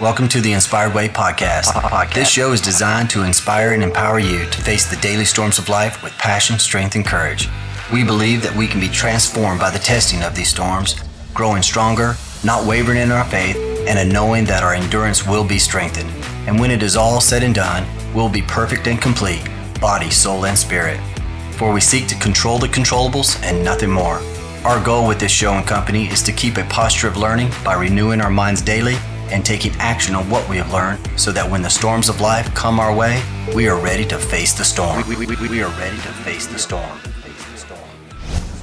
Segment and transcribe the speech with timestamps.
[0.00, 1.64] Welcome to the Inspired Way podcast.
[1.74, 2.14] podcast.
[2.14, 5.68] This show is designed to inspire and empower you to face the daily storms of
[5.68, 7.50] life with passion, strength, and courage.
[7.92, 10.96] We believe that we can be transformed by the testing of these storms,
[11.34, 15.58] growing stronger, not wavering in our faith, and a knowing that our endurance will be
[15.58, 16.08] strengthened.
[16.48, 19.46] And when it is all said and done, we'll be perfect and complete,
[19.82, 20.98] body, soul, and spirit.
[21.58, 24.22] For we seek to control the controllables and nothing more.
[24.64, 27.74] Our goal with this show and company is to keep a posture of learning by
[27.74, 28.96] renewing our minds daily
[29.30, 32.52] and taking action on what we have learned so that when the storms of life
[32.54, 33.22] come our way,
[33.54, 35.06] we are ready to face the storm.
[35.08, 36.98] We, we, we, we are ready to face the storm.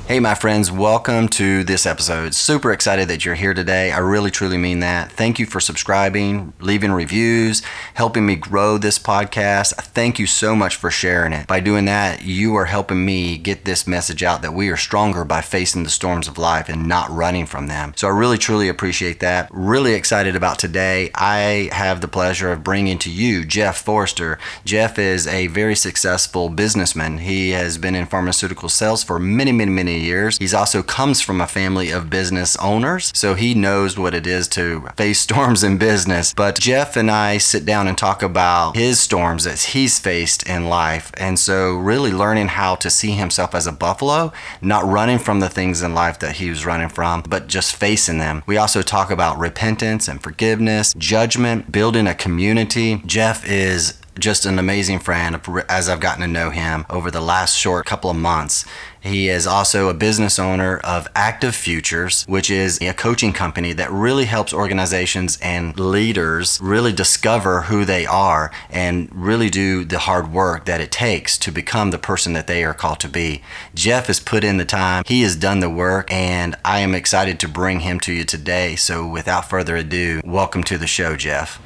[0.08, 2.34] Hey, my friends, welcome to this episode.
[2.34, 3.92] Super excited that you're here today.
[3.92, 5.12] I really, truly mean that.
[5.12, 7.62] Thank you for subscribing, leaving reviews,
[7.94, 9.74] helping me grow this podcast.
[9.74, 11.46] Thank you so much for sharing it.
[11.46, 15.26] By doing that, you are helping me get this message out that we are stronger
[15.26, 17.92] by facing the storms of life and not running from them.
[17.98, 19.50] So I really, truly appreciate that.
[19.52, 21.12] Really excited about today.
[21.16, 24.40] I have the pleasure of bringing to you Jeff Forrester.
[24.64, 27.18] Jeff is a very successful businessman.
[27.18, 30.38] He has been in pharmaceutical sales for many, many, many years.
[30.38, 34.48] He's also comes from a family of business owners, so he knows what it is
[34.50, 36.34] to face storms in business.
[36.34, 40.70] But Jeff and I sit down and talk about his storms that he's faced in
[40.70, 41.12] life.
[41.18, 44.32] And so really learning how to see himself as a buffalo,
[44.62, 48.18] not running from the things in life that he was running from, but just facing
[48.18, 48.44] them.
[48.46, 53.02] We also talk about repentance and forgiveness, judgment, building a community.
[53.06, 57.56] Jeff is just an amazing friend as I've gotten to know him over the last
[57.56, 58.66] short couple of months.
[59.08, 63.90] He is also a business owner of Active Futures, which is a coaching company that
[63.90, 70.34] really helps organizations and leaders really discover who they are and really do the hard
[70.34, 73.42] work that it takes to become the person that they are called to be.
[73.74, 77.40] Jeff has put in the time, he has done the work, and I am excited
[77.40, 78.76] to bring him to you today.
[78.76, 81.62] So, without further ado, welcome to the show, Jeff.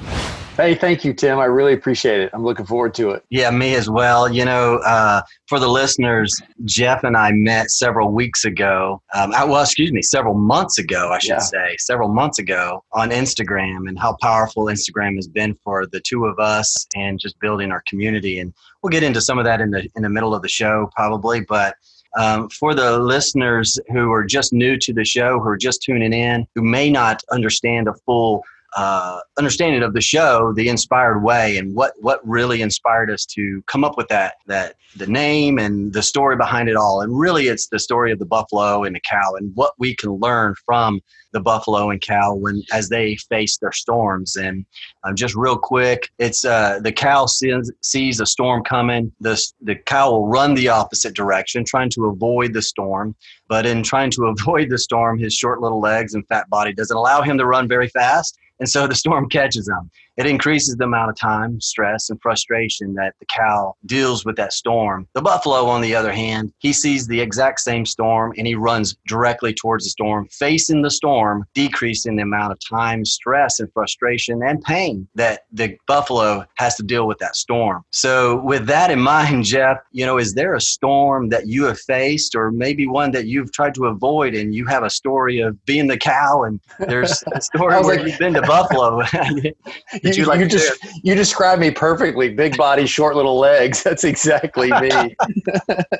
[0.57, 1.39] Hey, thank you, Tim.
[1.39, 2.29] I really appreciate it.
[2.33, 3.25] I'm looking forward to it.
[3.29, 4.31] Yeah, me as well.
[4.31, 5.21] You know, uh,
[5.51, 9.01] for the listeners, Jeff and I met several weeks ago.
[9.13, 11.39] Um, well, excuse me, several months ago, I should yeah.
[11.39, 16.25] say, several months ago on Instagram, and how powerful Instagram has been for the two
[16.25, 18.39] of us and just building our community.
[18.39, 20.89] And we'll get into some of that in the in the middle of the show,
[20.95, 21.75] probably, but.
[22.17, 26.11] Um, for the listeners who are just new to the show, who are just tuning
[26.11, 28.43] in, who may not understand a full
[28.77, 33.61] uh, understanding of the show, the inspired way, and what what really inspired us to
[33.67, 37.01] come up with that that the name and the story behind it all.
[37.01, 40.11] And really, it's the story of the buffalo and the cow, and what we can
[40.11, 41.01] learn from
[41.33, 44.35] the buffalo and cow when as they face their storms.
[44.35, 44.65] And
[45.03, 49.11] um, just real quick, it's uh, the cow sees, sees a storm coming.
[49.19, 53.15] The the cow will run the opposite direction, trying to avoid the storm.
[53.49, 56.95] But in trying to avoid the storm, his short little legs and fat body doesn't
[56.95, 59.89] allow him to run very fast and so the storm catches them.
[60.17, 64.53] It increases the amount of time, stress, and frustration that the cow deals with that
[64.53, 65.07] storm.
[65.13, 68.95] The buffalo, on the other hand, he sees the exact same storm and he runs
[69.07, 74.41] directly towards the storm, facing the storm, decreasing the amount of time, stress, and frustration
[74.43, 77.83] and pain that the buffalo has to deal with that storm.
[77.91, 81.79] So, with that in mind, Jeff, you know, is there a storm that you have
[81.79, 85.63] faced or maybe one that you've tried to avoid and you have a story of
[85.65, 89.01] being the cow and there's a story where like, you've been to Buffalo?
[90.03, 92.33] Did you, you, like you just you described me perfectly.
[92.33, 93.83] Big body, short little legs.
[93.91, 94.89] That's exactly me.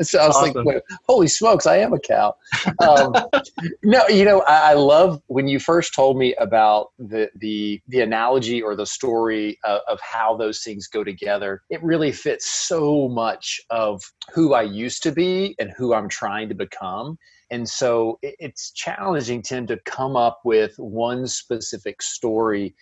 [0.02, 0.66] so I was awesome.
[0.66, 2.36] like, holy smokes, I am a cow.
[2.80, 3.14] Um,
[3.84, 8.02] no, you know, I, I, love when you first told me about the the the
[8.02, 11.62] analogy or the story of, of how those things go together.
[11.70, 14.02] It really fits so much of
[14.34, 17.18] who I used to be and who I'm trying to become.
[17.52, 22.76] And so it's challenging, Tim, to come up with one specific story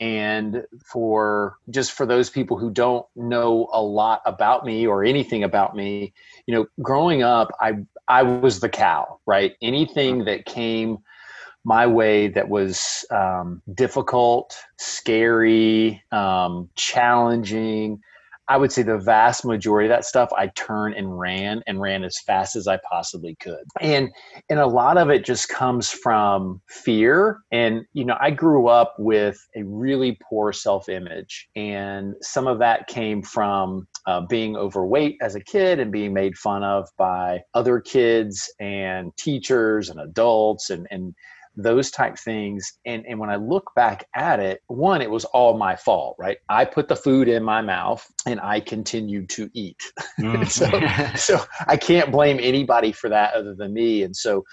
[0.00, 5.44] and for just for those people who don't know a lot about me or anything
[5.44, 6.12] about me
[6.46, 7.74] you know growing up i
[8.08, 9.54] i was the cow right?
[9.62, 10.98] Anything that came
[11.64, 18.00] my way that was um, difficult scary um, challenging
[18.48, 22.04] I would say the vast majority of that stuff I turned and ran and ran
[22.04, 23.64] as fast as I possibly could.
[23.80, 24.10] And
[24.50, 27.38] and a lot of it just comes from fear.
[27.52, 31.48] And you know, I grew up with a really poor self-image.
[31.56, 36.36] And some of that came from uh, being overweight as a kid and being made
[36.36, 41.14] fun of by other kids and teachers and adults and and
[41.56, 42.78] those type things.
[42.86, 46.38] And, and when I look back at it, one, it was all my fault, right?
[46.48, 49.80] I put the food in my mouth and I continued to eat.
[50.20, 50.48] Mm.
[50.48, 54.04] so, so I can't blame anybody for that other than me.
[54.04, 54.44] And so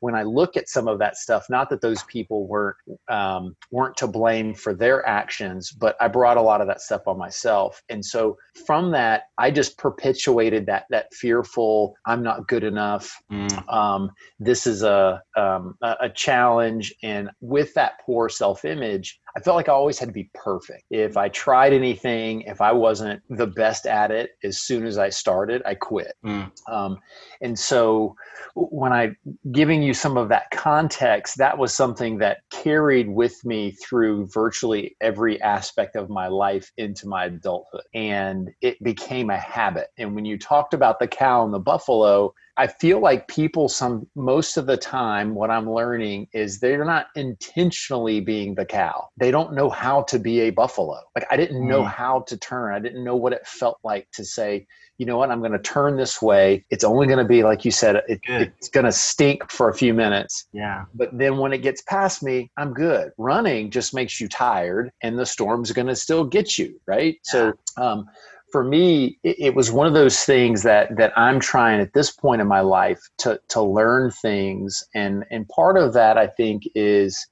[0.00, 2.76] when I look at some of that stuff, not that those people weren't
[3.08, 7.06] um, weren't to blame for their actions, but I brought a lot of that stuff
[7.06, 7.82] on myself.
[7.88, 8.36] And so
[8.66, 13.20] from that, I just perpetuated that that fearful, I'm not good enough.
[13.30, 13.72] Mm.
[13.72, 19.56] Um, this is a um, a challenge, and with that poor self image, I felt
[19.56, 20.84] like I always had to be perfect.
[20.90, 25.10] If I tried anything, if I wasn't the best at it, as soon as I
[25.10, 26.14] started, I quit.
[26.24, 26.50] Mm.
[26.70, 26.98] Um,
[27.40, 28.14] and so
[28.54, 29.12] when I
[29.52, 34.96] giving you some of that context, that was something that carried with me through virtually
[35.00, 37.82] every aspect of my life into my adulthood.
[37.94, 39.88] And it became a habit.
[39.98, 44.08] And when you talked about the cow and the buffalo, I feel like people some
[44.16, 49.08] most of the time what I'm learning is they're not intentionally being the cow.
[49.16, 51.00] They don't know how to be a buffalo.
[51.14, 51.90] Like I didn't know mm.
[51.90, 52.74] how to turn.
[52.74, 54.66] I didn't know what it felt like to say,
[54.98, 56.64] you know what, I'm going to turn this way.
[56.68, 59.74] It's only going to be like you said it, it's going to stink for a
[59.74, 60.48] few minutes.
[60.52, 60.84] Yeah.
[60.94, 63.12] But then when it gets past me, I'm good.
[63.18, 67.18] Running just makes you tired and the storm's going to still get you, right?
[67.26, 67.30] Yeah.
[67.30, 68.06] So um
[68.50, 72.10] for me, it, it, was one of those things that that I'm trying at this
[72.10, 76.62] point in my life to to learn things, and and part of that I think
[76.74, 77.26] is,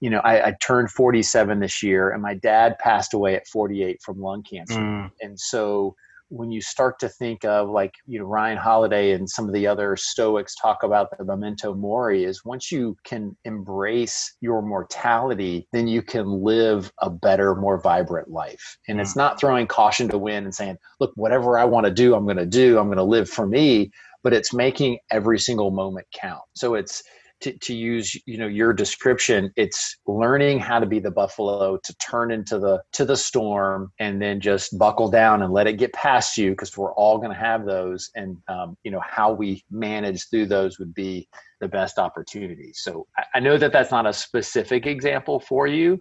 [0.00, 4.02] you know, I, I turned 47 this year, and my dad passed away at 48
[4.02, 5.10] from lung cancer, mm.
[5.20, 5.94] and so
[6.30, 9.66] when you start to think of like you know Ryan Holiday and some of the
[9.66, 15.88] other Stoics talk about the memento mori is once you can embrace your mortality, then
[15.88, 18.78] you can live a better, more vibrant life.
[18.88, 19.02] And mm.
[19.02, 22.24] it's not throwing caution to wind and saying, "Look, whatever I want to do, I'm
[22.24, 22.78] going to do.
[22.78, 23.90] I'm going to live for me."
[24.22, 26.42] But it's making every single moment count.
[26.54, 27.02] So it's
[27.40, 31.94] to, to use you know your description it's learning how to be the buffalo to
[31.96, 35.92] turn into the to the storm and then just buckle down and let it get
[35.92, 39.62] past you because we're all going to have those and um, you know how we
[39.70, 41.28] manage through those would be
[41.60, 42.72] the best opportunity.
[42.74, 45.98] So I, I know that that's not a specific example for you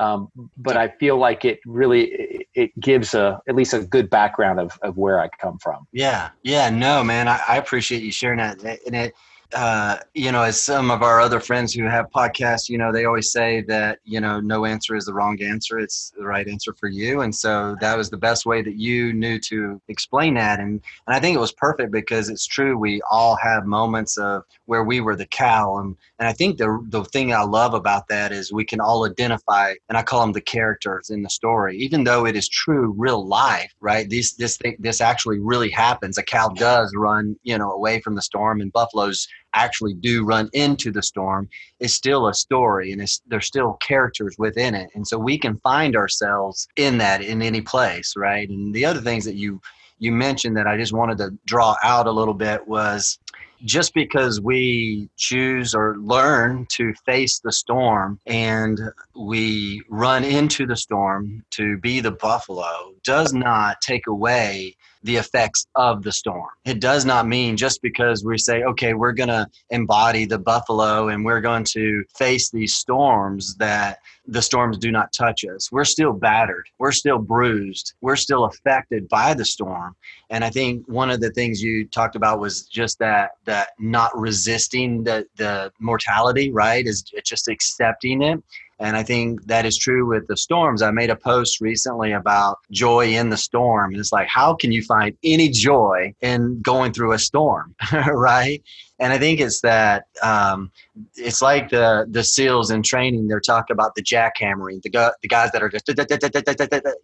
[0.00, 4.08] um, but I feel like it really it, it gives a at least a good
[4.08, 5.86] background of, of where I come from.
[5.92, 9.14] Yeah, yeah, no, man, I, I appreciate you sharing that, and it
[9.54, 13.04] uh, you know, as some of our other friends who have podcasts, you know, they
[13.04, 15.78] always say that, you know, no answer is the wrong answer.
[15.78, 17.22] It's the right answer for you.
[17.22, 20.60] And so that was the best way that you knew to explain that.
[20.60, 22.78] And, and I think it was perfect because it's true.
[22.78, 25.78] We all have moments of where we were the cow.
[25.78, 29.04] And, and I think the, the thing I love about that is we can all
[29.04, 32.94] identify, and I call them the characters in the story, even though it is true
[32.96, 34.08] real life, right?
[34.08, 36.18] This, this thing, this actually really happens.
[36.18, 40.48] A cow does run, you know, away from the storm and buffaloes actually do run
[40.52, 41.48] into the storm
[41.80, 44.90] is still a story and it's, there's still characters within it.
[44.94, 48.48] And so we can find ourselves in that in any place right?
[48.48, 49.60] And the other things that you
[50.00, 53.18] you mentioned that i just wanted to draw out a little bit was
[53.64, 58.80] just because we choose or learn to face the storm and
[59.14, 65.66] we run into the storm to be the buffalo does not take away the effects
[65.74, 66.48] of the storm.
[66.64, 71.08] It does not mean just because we say, okay, we're going to embody the buffalo
[71.08, 75.72] and we're going to face these storms that the storms do not touch us.
[75.72, 76.66] We're still battered.
[76.78, 77.94] We're still bruised.
[78.00, 79.96] We're still affected by the storm.
[80.28, 84.16] And I think one of the things you talked about was just that that not
[84.16, 86.86] resisting the the mortality, right?
[86.86, 88.42] Is just accepting it
[88.80, 90.80] and I think that is true with the storms.
[90.80, 93.92] I made a post recently about joy in the storm.
[93.92, 97.74] And it's like, how can you find any joy in going through a storm?
[98.06, 98.62] right.
[98.98, 100.70] And I think it's that um,
[101.14, 103.28] it's like the the SEALs in training.
[103.28, 105.86] They're talking about the jackhammering, the, gu- the guys that are just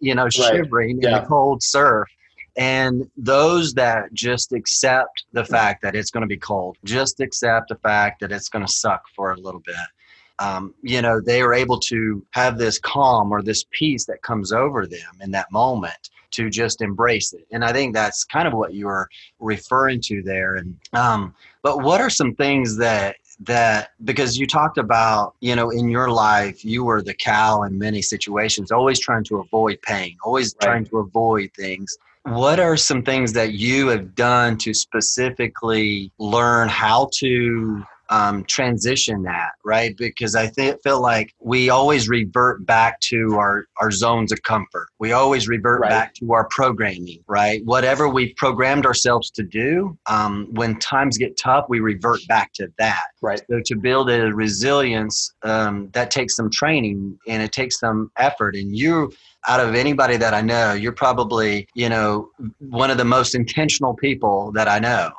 [0.01, 2.09] you know shivering in the cold surf
[2.55, 7.69] and those that just accept the fact that it's going to be cold just accept
[7.69, 9.75] the fact that it's going to suck for a little bit
[10.39, 14.51] um, you know, they are able to have this calm or this peace that comes
[14.51, 17.47] over them in that moment to just embrace it.
[17.51, 20.55] And I think that's kind of what you were referring to there.
[20.55, 25.69] And um, but what are some things that that because you talked about you know
[25.69, 30.17] in your life you were the cow in many situations always trying to avoid pain
[30.23, 30.67] always right.
[30.67, 36.67] trying to avoid things what are some things that you have done to specifically learn
[36.67, 39.95] how to um, transition that, right?
[39.97, 44.87] Because I th- feel like we always revert back to our, our zones of comfort.
[44.99, 45.89] We always revert right.
[45.89, 47.63] back to our programming, right?
[47.65, 52.71] Whatever we've programmed ourselves to do, um, when times get tough, we revert back to
[52.77, 53.05] that.
[53.21, 53.41] Right.
[53.49, 58.55] So to build a resilience, um, that takes some training and it takes some effort.
[58.55, 59.11] And you,
[59.47, 63.95] out of anybody that I know, you're probably, you know, one of the most intentional
[63.95, 65.11] people that I know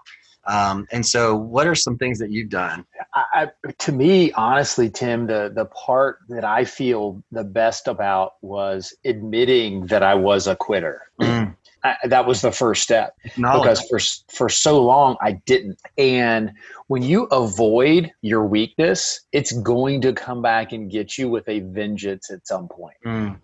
[0.49, 2.85] Um, and so, what are some things that you've done?
[3.15, 8.97] I, to me, honestly, Tim, the the part that I feel the best about was
[9.05, 11.03] admitting that I was a quitter.
[11.21, 11.55] Mm.
[11.85, 14.01] I, that was the first step because for
[14.35, 15.79] for so long I didn't.
[15.99, 16.53] And
[16.87, 21.61] when you avoid your weakness, it's going to come back and get you with a
[21.61, 22.97] vengeance at some point.
[23.05, 23.39] Mm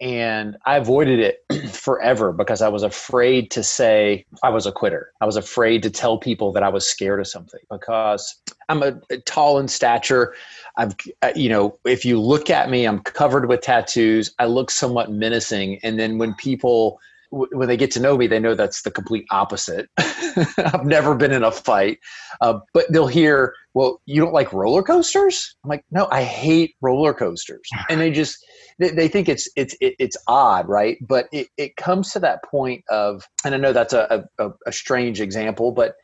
[0.00, 5.12] and I avoided it forever because I was afraid to say I was a quitter.
[5.20, 8.98] I was afraid to tell people that I was scared of something because I'm a,
[9.10, 10.34] a tall in stature.
[10.76, 14.34] I've, uh, you know, if you look at me, I'm covered with tattoos.
[14.38, 16.98] I look somewhat menacing, and then when people
[17.32, 19.88] when they get to know me, they know that's the complete opposite.
[19.98, 22.00] I've never been in a fight,
[22.40, 26.74] uh, but they'll hear, "Well, you don't like roller coasters?" I'm like, "No, I hate
[26.80, 28.44] roller coasters," and they just
[28.80, 30.96] they, they think it's it's it's odd, right?
[31.06, 34.72] But it, it comes to that point of, and I know that's a, a, a
[34.72, 35.94] strange example, but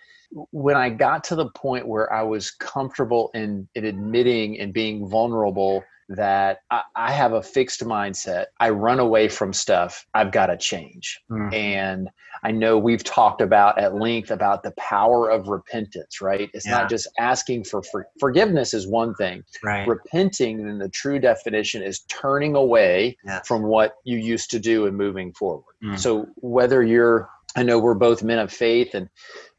[0.50, 5.08] when I got to the point where I was comfortable in, in admitting and being
[5.08, 8.46] vulnerable that I, I, have a fixed mindset.
[8.60, 10.06] I run away from stuff.
[10.14, 11.20] I've got to change.
[11.30, 11.54] Mm.
[11.54, 12.08] And
[12.44, 16.48] I know we've talked about at length about the power of repentance, right?
[16.54, 16.78] It's yeah.
[16.78, 19.42] not just asking for, for forgiveness is one thing.
[19.64, 19.86] Right.
[19.86, 23.46] Repenting in the true definition is turning away yes.
[23.46, 25.74] from what you used to do and moving forward.
[25.82, 25.98] Mm.
[25.98, 29.08] So whether you're I know we're both men of faith, and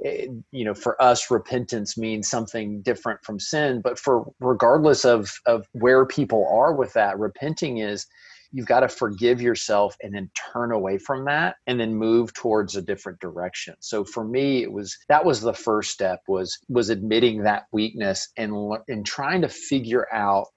[0.06, 3.82] eh, you know, for us, repentance means something different from sin.
[3.84, 8.06] But for regardless of of where people are with that, repenting is
[8.52, 12.76] you've got to forgive yourself and then turn away from that and then move towards
[12.76, 16.90] a different direction so for me it was that was the first step was was
[16.90, 18.54] admitting that weakness and
[18.88, 20.48] and trying to figure out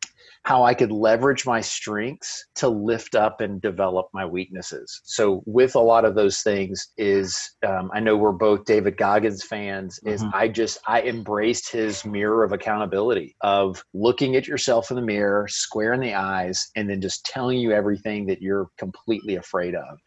[0.44, 5.00] how I could leverage my strengths to lift up and develop my weaknesses.
[5.04, 9.44] So, with a lot of those things, is um, I know we're both David Goggins
[9.44, 10.00] fans.
[10.04, 10.34] Is mm-hmm.
[10.34, 15.46] I just I embraced his mirror of accountability of looking at yourself in the mirror,
[15.48, 19.98] square in the eyes, and then just telling you everything that you're completely afraid of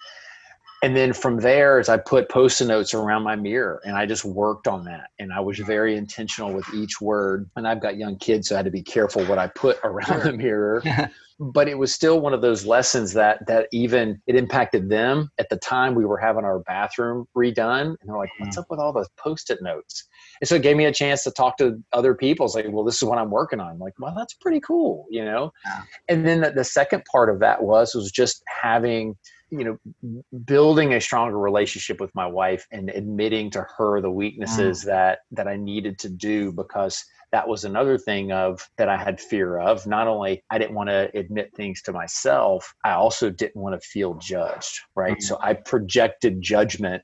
[0.83, 4.23] and then from there as i put post-it notes around my mirror and i just
[4.23, 7.49] worked on that and i was very intentional with each word.
[7.55, 10.05] And i've got young kids so i had to be careful what i put around
[10.05, 10.23] sure.
[10.23, 10.83] the mirror.
[11.39, 15.29] But it was still one of those lessons that that even it impacted them.
[15.39, 18.59] At the time we were having our bathroom redone and they're like what's mm.
[18.59, 20.07] up with all those post-it notes?
[20.39, 22.45] And so it gave me a chance to talk to other people.
[22.45, 23.71] It's like well this is what i'm working on.
[23.71, 25.51] I'm like well that's pretty cool you know?
[25.65, 25.81] Yeah.
[26.07, 29.15] and then the, the second part of that was was just having
[29.57, 34.81] you know building a stronger relationship with my wife and admitting to her the weaknesses
[34.81, 34.85] mm.
[34.85, 39.21] that that i needed to do because that was another thing of that i had
[39.21, 43.61] fear of not only i didn't want to admit things to myself i also didn't
[43.61, 45.21] want to feel judged right mm.
[45.21, 47.03] so i projected judgment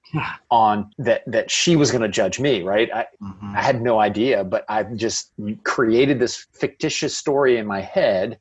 [0.50, 3.56] on that that she was going to judge me right I, mm-hmm.
[3.56, 8.40] I had no idea but i just created this fictitious story in my head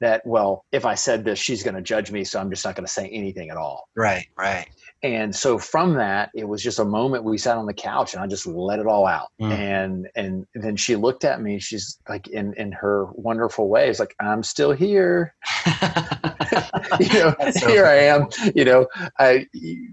[0.00, 2.74] that well if i said this she's going to judge me so i'm just not
[2.74, 3.88] going to say anything at all.
[3.94, 4.68] Right right.
[5.02, 8.22] And so from that it was just a moment we sat on the couch and
[8.22, 9.28] i just let it all out.
[9.40, 9.50] Mm.
[9.52, 14.14] and and then she looked at me she's like in in her wonderful ways like
[14.20, 15.34] i'm still here.
[16.98, 18.28] You know so here i am.
[18.54, 18.86] You know
[19.18, 19.46] i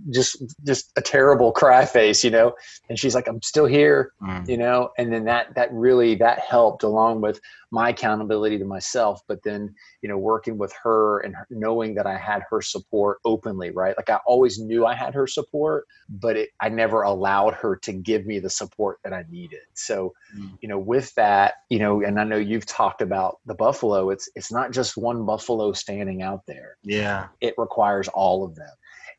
[0.10, 2.54] just just a terrible cry face you know?
[2.90, 4.48] And she's like i'm still here mm.
[4.48, 4.90] you know?
[4.98, 7.40] And then that that really that helped along with
[7.72, 12.18] my accountability to myself but then you know working with her and knowing that i
[12.18, 13.96] had her support openly right?
[13.98, 17.94] Like i always knew i had her support but it, i never allowed her to
[17.94, 19.62] give me the support that i needed.
[19.74, 20.58] So mm.
[20.62, 24.30] you know with that you know and i know you've talked about the buffalo it's
[24.36, 26.78] it's not just one buffalo standing out there.
[26.84, 27.28] Yeah.
[27.42, 28.70] It requires all of them.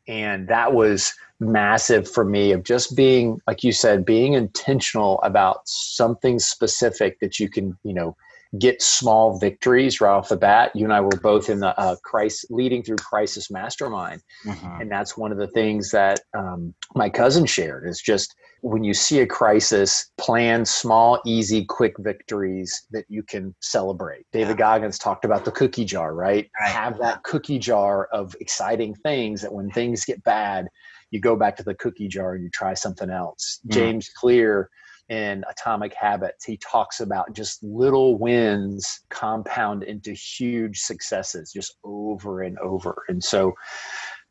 [0.07, 5.61] And that was massive for me of just being like you said being intentional about
[5.65, 8.15] something specific that you can you know
[8.57, 10.71] get small victories right off the bat.
[10.75, 14.81] You and I were both in the uh, crisis, leading through crisis mastermind, mm-hmm.
[14.81, 18.93] and that's one of the things that um, my cousin shared is just when you
[18.93, 24.25] see a crisis, plan small, easy, quick victories that you can celebrate.
[24.33, 24.65] David yeah.
[24.65, 26.49] Goggins talked about the cookie jar, right?
[26.59, 26.69] right?
[26.69, 30.67] Have that cookie jar of exciting things that when things get bad,
[31.11, 33.59] you go back to the cookie jar and you try something else.
[33.67, 33.73] Mm.
[33.73, 34.69] James Clear
[35.09, 42.43] in Atomic Habits, he talks about just little wins compound into huge successes just over
[42.43, 43.03] and over.
[43.09, 43.53] And so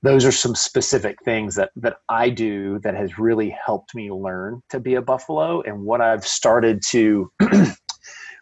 [0.03, 4.63] those are some specific things that that I do that has really helped me learn
[4.71, 5.61] to be a buffalo.
[5.63, 7.33] And what I've started to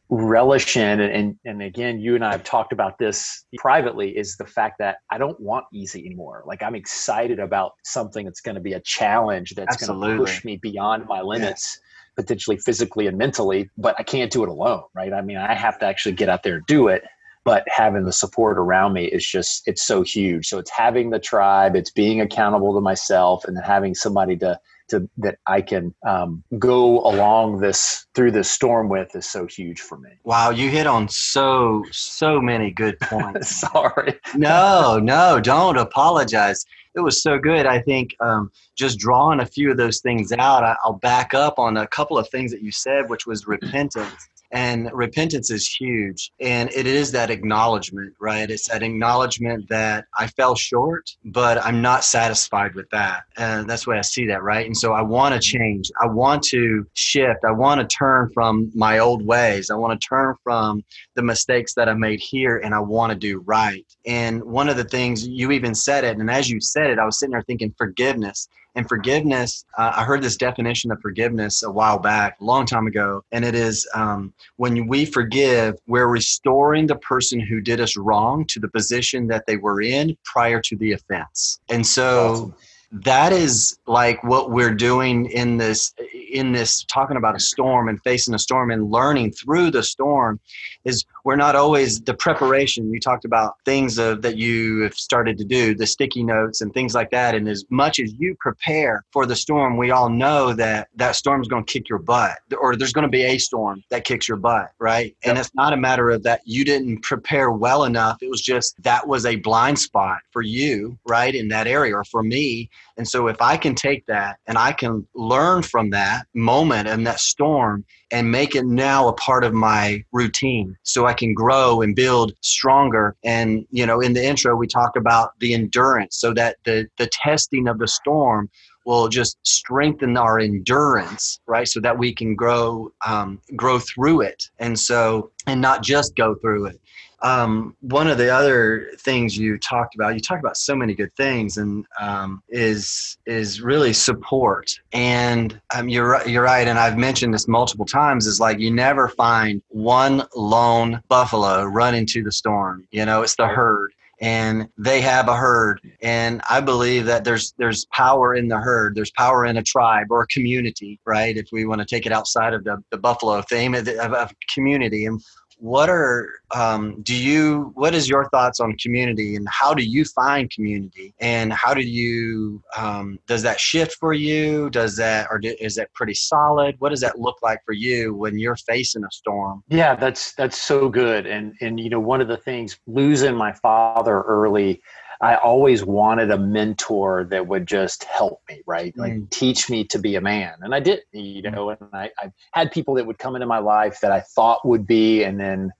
[0.09, 4.47] relish in and, and, again you and i have talked about this privately is the
[4.47, 6.45] fact that i don't want easy anymore.
[6.47, 10.45] Like i'm excited about something that's going to be a challenge that's going to push
[10.45, 11.81] me beyond my limits
[12.17, 15.13] potentially physically and mentally, but I can't do it alone, right?
[15.13, 17.05] I mean, I have to actually get out there and do it
[17.47, 21.19] but having the support around me is just it's so huge so it's having the
[21.19, 24.59] tribe it's being accountable to myself and then having somebody to
[24.89, 29.81] to that I can um, go along this through this storm with is so huge
[29.81, 30.11] for me.
[30.25, 33.61] Wow, you hit on so so many good points.
[33.61, 34.19] Sorry.
[34.35, 36.65] no, no, don't apologize.
[36.95, 37.67] It was so good.
[37.67, 41.59] I think um, just drawing a few of those things out, I, I'll back up
[41.59, 44.29] on a couple of things that you said, which was repentance.
[44.53, 46.33] And repentance is huge.
[46.41, 48.51] And it is that acknowledgement, right?
[48.51, 53.25] It's that acknowledgement that I fell short, but I'm not satisfied with that.
[53.37, 54.67] And that's the way I see that, right?
[54.67, 55.59] And so I want to mm-hmm.
[55.59, 55.91] change.
[56.01, 57.45] I want to shift.
[57.45, 59.71] I want to turn from my old ways.
[59.71, 60.85] I want to turn from
[61.15, 63.85] the mistakes that I made here and I want to do right.
[64.07, 67.05] And one of the things you even said it, and as you said it, I
[67.05, 71.71] was sitting there thinking forgiveness and forgiveness, uh, I heard this definition of forgiveness a
[71.71, 76.87] while back, a long time ago, and it is um, when we forgive, we're restoring
[76.87, 80.77] the person who did us wrong to the position that they were in prior to
[80.77, 81.59] the offense.
[81.69, 82.29] And so.
[82.29, 82.55] Awesome
[82.93, 85.93] that is like what we're doing in this
[86.33, 90.39] in this talking about a storm and facing a storm and learning through the storm
[90.85, 92.89] is we're not always the preparation.
[92.95, 96.73] You talked about things of, that you have started to do the sticky notes and
[96.73, 97.35] things like that.
[97.35, 101.43] And as much as you prepare for the storm we all know that that storm
[101.43, 104.29] is going to kick your butt or there's going to be a storm that kicks
[104.29, 105.17] your butt right?
[105.25, 105.31] Yep.
[105.31, 108.19] and it's not a matter of that you didn't prepare well enough.
[108.23, 112.05] It was just that was a blind spot for you right in that area or
[112.05, 116.27] for me and so if I can take that and I can learn from that
[116.35, 121.13] moment and that storm and make it now a part of my routine so I
[121.13, 123.17] can grow and build stronger.
[123.25, 127.09] And, you know, in the intro, we talk about the endurance so that the, the
[127.13, 128.49] testing of the storm
[128.87, 134.49] will just strengthen our endurance right so that we can grow um, grow through it
[134.61, 136.81] and so and not just go through it
[137.23, 141.13] um, one of the other things you talked about, you talked about so many good
[141.15, 144.79] things, and um, is is really support.
[144.93, 148.27] And um, you're you're right, and I've mentioned this multiple times.
[148.27, 152.87] Is like you never find one lone buffalo run into the storm.
[152.91, 157.53] You know, it's the herd and they have a herd and i believe that there's
[157.59, 161.49] there's power in the herd there's power in a tribe or a community right if
[161.53, 165.21] we want to take it outside of the, the buffalo theme of, of community and
[165.59, 170.05] what are um, do you what is your thoughts on community and how do you
[170.05, 171.15] find community?
[171.21, 174.71] And how do you um, does that shift for you?
[174.71, 176.77] Does that or is that pretty solid?
[176.79, 179.63] What does that look like for you when you're facing a storm?
[179.69, 181.27] Yeah that's that's so good.
[181.27, 184.83] And and you know one of the things losing my father early
[185.21, 188.97] I always wanted a mentor that would just help me, right?
[188.97, 189.31] Like mm.
[189.31, 190.55] teach me to be a man.
[190.61, 191.53] And I did, you mm.
[191.53, 194.67] know, and I, I had people that would come into my life that I thought
[194.67, 195.73] would be, and then,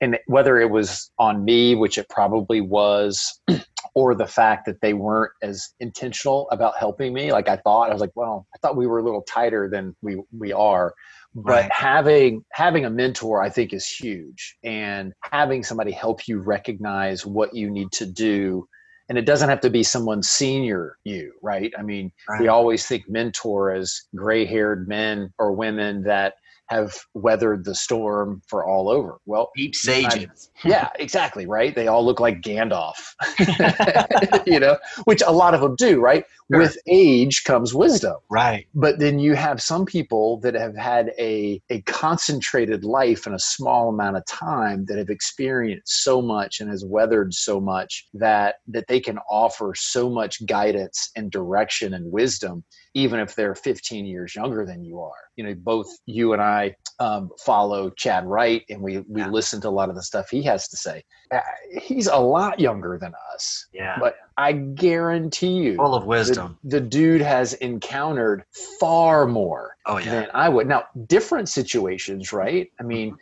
[0.00, 3.40] and whether it was on me, which it probably was,
[3.94, 7.92] or the fact that they weren't as intentional about helping me like I thought, I
[7.92, 10.94] was like, well, I thought we were a little tighter than we, we are
[11.34, 11.72] but right.
[11.72, 17.54] having having a mentor i think is huge and having somebody help you recognize what
[17.54, 18.66] you need to do
[19.08, 22.40] and it doesn't have to be someone senior you right i mean right.
[22.40, 26.34] we always think mentor as gray haired men or women that
[26.68, 29.18] have weathered the storm for all over.
[29.26, 30.50] Well, deep sages.
[30.64, 31.46] yeah, exactly.
[31.46, 31.74] Right.
[31.74, 32.94] They all look like Gandalf,
[34.46, 36.00] you know, which a lot of them do.
[36.00, 36.24] Right.
[36.50, 36.60] Sure.
[36.60, 38.16] With age comes wisdom.
[38.30, 38.66] Right.
[38.74, 43.38] But then you have some people that have had a, a concentrated life in a
[43.38, 48.56] small amount of time that have experienced so much and has weathered so much that
[48.68, 54.06] that they can offer so much guidance and direction and wisdom even if they're 15
[54.06, 55.12] years younger than you are.
[55.36, 59.28] You know, both you and I um, follow Chadd Wright, and we we yeah.
[59.28, 61.04] listen to a lot of the stuff he has to say.
[61.30, 61.40] Uh,
[61.80, 63.66] he's a lot younger than us.
[63.72, 63.96] Yeah.
[64.00, 66.58] But I guarantee you, full of wisdom.
[66.64, 68.44] The, the dude has encountered
[68.80, 70.10] far more oh, yeah.
[70.10, 70.66] than I would.
[70.66, 72.70] Now, different situations, right?
[72.80, 73.16] I mean,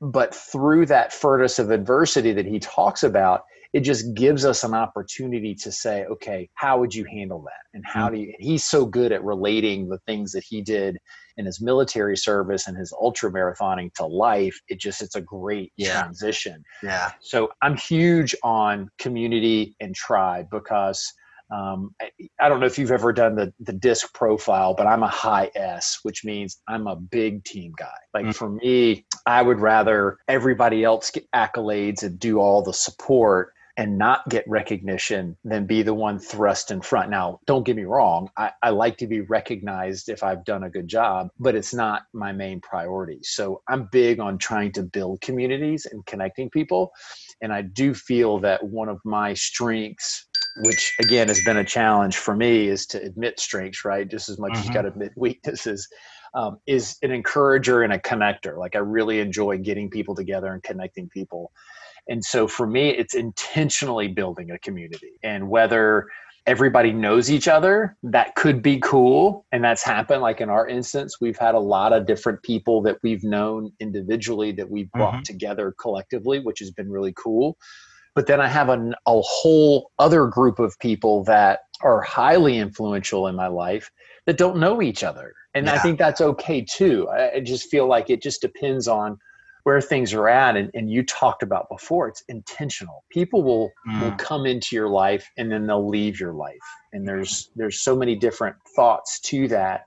[0.00, 4.74] but through that furnace of adversity that he talks about, it just gives us an
[4.74, 7.74] opportunity to say, okay, how would you handle that?
[7.74, 8.14] And how mm-hmm.
[8.14, 10.98] do you, he's so good at relating the things that he did
[11.40, 14.56] in his military service and his ultra marathoning to life.
[14.68, 16.02] It just, it's a great yeah.
[16.02, 16.62] transition.
[16.82, 17.10] Yeah.
[17.20, 21.12] So I'm huge on community and tribe because
[21.50, 25.02] um, I, I, don't know if you've ever done the, the DISC profile, but I'm
[25.02, 27.88] a high S, which means I'm a big team guy.
[28.14, 28.32] Like mm-hmm.
[28.32, 33.96] for me, I would rather everybody else get accolades and do all the support and
[33.96, 37.08] not get recognition than be the one thrust in front.
[37.08, 40.70] Now, don't get me wrong, I, I like to be recognized if I've done a
[40.70, 43.20] good job, but it's not my main priority.
[43.22, 46.92] So I'm big on trying to build communities and connecting people.
[47.40, 50.26] And I do feel that one of my strengths
[50.62, 54.36] which again has been a challenge for me is to admit strengths right just as
[54.36, 54.60] much mm-hmm.
[54.62, 55.86] as you got to admit weaknesses
[56.34, 60.64] um, is an encourager and a connector like i really enjoy getting people together and
[60.64, 61.52] connecting people
[62.08, 65.12] and so for me, it's intentionally building a community.
[65.22, 66.06] And whether
[66.46, 69.46] everybody knows each other, that could be cool.
[69.52, 70.22] And that's happened.
[70.22, 74.52] Like in our instance, we've had a lot of different people that we've known individually
[74.52, 75.22] that we've brought mm-hmm.
[75.22, 77.56] together collectively, which has been really cool.
[78.14, 83.28] But then I have a, a whole other group of people that are highly influential
[83.28, 83.90] in my life
[84.26, 85.34] that don't know each other.
[85.54, 85.74] And yeah.
[85.74, 87.08] I think that's okay too.
[87.08, 89.18] I just feel like it just depends on
[89.64, 93.04] where things are at and, and you talked about before it's intentional.
[93.10, 94.00] People will mm.
[94.00, 96.56] will come into your life and then they'll leave your life.
[96.92, 99.82] And there's there's so many different thoughts to that.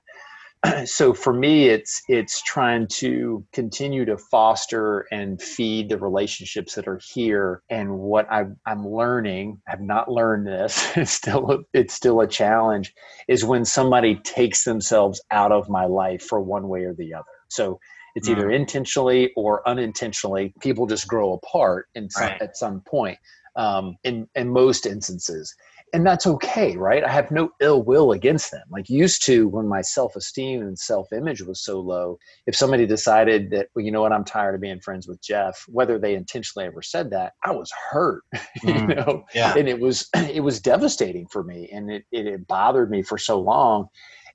[0.86, 6.88] So for me it's it's trying to continue to foster and feed the relationships that
[6.88, 11.92] are here and what I, i'm learning i've not learned this it's still a, it's
[11.92, 12.94] still a challenge
[13.28, 17.24] is when somebody takes themselves out of my life for one way or the other.
[17.48, 17.78] So
[18.14, 18.54] it's either mm.
[18.54, 20.54] intentionally or unintentionally.
[20.60, 22.42] People just grow apart in some, right.
[22.42, 23.18] at some point.
[23.56, 25.54] Um, in in most instances,
[25.94, 27.04] and that's okay, right?
[27.04, 28.64] I have no ill will against them.
[28.68, 32.84] Like used to, when my self esteem and self image was so low, if somebody
[32.84, 36.14] decided that, well, you know what, I'm tired of being friends with Jeff, whether they
[36.14, 39.54] intentionally ever said that, I was hurt, mm, you know, yeah.
[39.56, 43.16] and it was it was devastating for me, and it, it it bothered me for
[43.16, 43.88] so long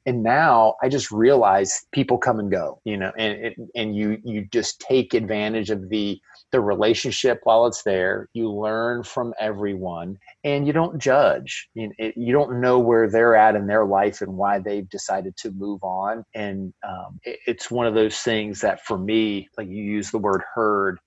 [0.10, 4.46] and now i just realize people come and go you know and and you you
[4.52, 6.20] just take advantage of the
[6.52, 8.28] the relationship while it's there.
[8.34, 11.70] You learn from everyone and you don't judge.
[11.76, 11.92] You,
[12.32, 16.24] don't know where they're at in their life and why they've decided to move on.
[16.34, 20.42] And um, it's one of those things that for me like you use the word
[20.56, 21.00] herd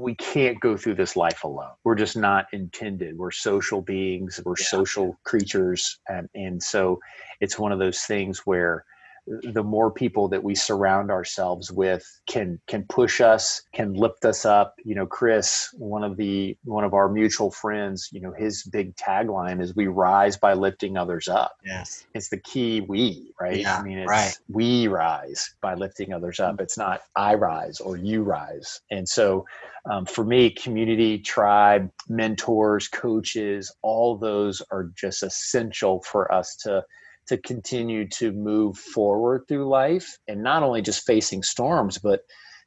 [0.00, 1.70] we can't go through this life alone.
[1.84, 3.16] We're just not intended.
[3.16, 4.66] We're social beings, we're yeah.
[4.66, 5.98] social creatures.
[6.08, 7.00] And, and so
[7.40, 8.84] it's one of those things where
[9.26, 14.44] the more people that we surround ourselves with can can push us can lift us
[14.44, 14.74] up.
[14.84, 18.94] You know chris one of the one of our mutual friends you know his big
[18.96, 21.56] tagline is we rise by lifting others up.
[21.64, 22.06] Yes.
[22.14, 23.60] It's the key we right?
[23.60, 24.38] Yeah, i mean it's right.
[24.48, 26.60] we rise by lifting others up.
[26.60, 28.80] It's not i rise or you rise.
[28.90, 29.46] And so
[29.90, 36.84] um, for me community tribe mentors coaches all those are just essential for us to
[37.28, 42.20] to continue to move forward through life and not only just facing storms, but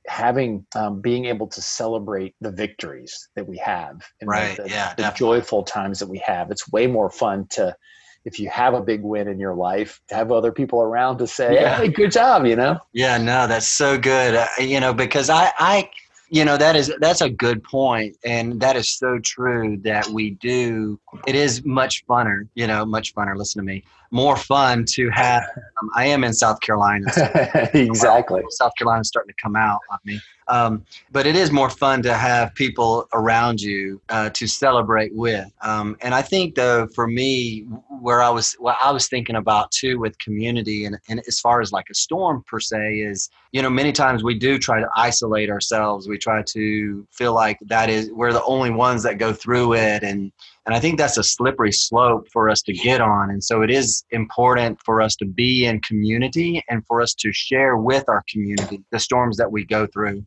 [0.07, 4.57] having um, being able to celebrate the victories that we have and right.
[4.57, 6.49] the, the, yeah, the joyful times that we have.
[6.49, 7.75] It's way more fun to
[8.25, 11.27] if you have a big win in your life to have other people around to
[11.27, 11.77] say, yeah.
[11.77, 12.77] "Hey, good job," you know.
[12.91, 14.35] Yeah, no, that's so good.
[14.35, 15.89] Uh, you know, because I I
[16.29, 20.31] you know that is that's a good point and that is so true that we
[20.31, 25.09] do it is much funner you know much funner listen to me more fun to
[25.09, 25.43] have
[25.81, 27.23] um, i am in south carolina so
[27.73, 28.41] exactly.
[28.49, 32.01] South carolina is starting to come out on me um, but it is more fun
[32.03, 35.51] to have people around you uh, to celebrate with.
[35.61, 37.61] Um, and I think though, for me,
[38.01, 41.61] where I was, what I was thinking about too with community and, and as far
[41.61, 44.89] as like a storm per se is, you know, many times we do try to
[44.95, 46.07] isolate ourselves.
[46.07, 50.03] We try to feel like that is, we're the only ones that go through it.
[50.03, 50.31] And,
[50.67, 53.29] and I think that's a slippery slope for us to get on.
[53.29, 57.31] And so it is important for us to be in community and for us to
[57.31, 60.25] share with our community the storms that we go through.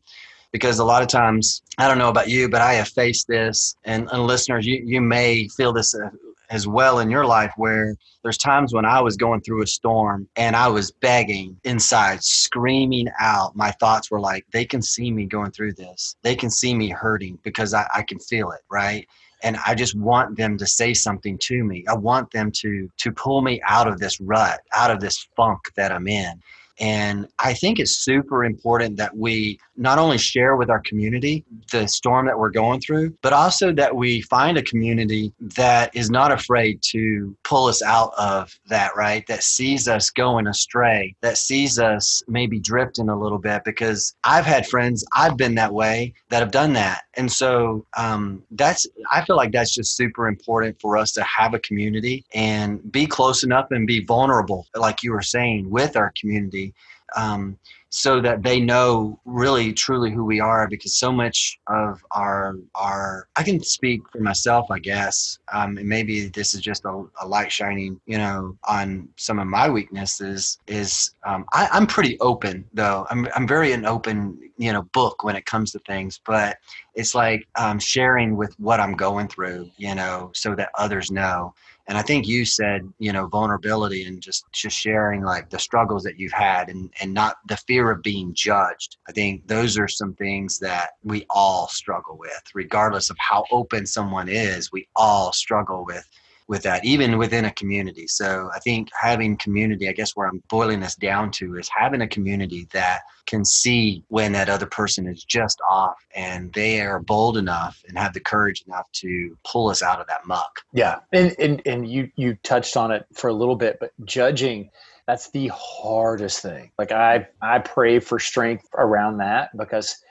[0.51, 3.75] Because a lot of times, I don't know about you, but I have faced this,
[3.85, 6.09] and, and listeners, you, you may feel this uh,
[6.51, 10.27] as well in your life where there's times when I was going through a storm
[10.35, 13.55] and I was begging inside, screaming out.
[13.55, 16.15] My thoughts were like, they can see me going through this.
[16.21, 19.07] They can see me hurting because I, I can feel it, right?
[19.43, 21.83] and I just want them to say something to me.
[21.87, 25.59] I want them to to pull me out of this rut, out of this funk
[25.75, 26.41] that I'm in.
[26.81, 31.87] And I think it's super important that we not only share with our community the
[31.87, 36.31] storm that we're going through, but also that we find a community that is not
[36.31, 39.25] afraid to pull us out of that, right?
[39.27, 43.63] That sees us going astray, that sees us maybe drifting a little bit.
[43.63, 47.03] Because I've had friends, I've been that way, that have done that.
[47.15, 51.53] And so um, that's, I feel like that's just super important for us to have
[51.53, 56.11] a community and be close enough and be vulnerable, like you were saying, with our
[56.19, 56.70] community
[57.15, 57.57] um,
[57.89, 63.27] so that they know really truly who we are because so much of our our
[63.35, 65.39] i can speak for myself i guess.
[65.51, 69.47] Um, and maybe this is just a, a, light shining you know on some of
[69.47, 73.05] my weaknesses is um, I, i'm pretty open though.
[73.09, 76.57] I'm, I'm very an open you know book when it comes to things but
[76.95, 81.53] it's like um, sharing with what i'm going through you know so that others know
[81.91, 86.03] and i think you said you know vulnerability and just just sharing like the struggles
[86.03, 88.95] that you've had and and not the fear of being judged.
[89.09, 92.41] I think those are some things that we all struggle with.
[92.53, 96.07] Regardless of how open someone is we all struggle with
[96.51, 98.05] with that, even within a community.
[98.07, 102.01] So I think having community, I guess where I'm boiling this down to is having
[102.01, 106.99] a community that can see when that other person is just off and they are
[106.99, 110.59] bold enough and have the courage enough to pull us out of that muck.
[110.73, 110.97] Yeah.
[111.13, 114.71] And and, and you you touched on it for a little bit, but judging
[115.07, 116.71] that's the hardest thing.
[116.77, 120.03] Like I I pray for strength around that because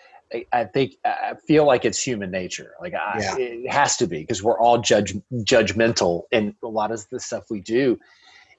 [0.53, 2.75] I think I feel like it's human nature.
[2.81, 3.37] Like I, yeah.
[3.37, 7.45] it has to be because we're all judge judgmental in a lot of the stuff
[7.51, 7.99] we do,